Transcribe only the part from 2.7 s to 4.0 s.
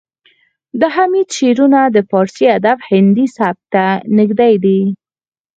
هندي سبک ته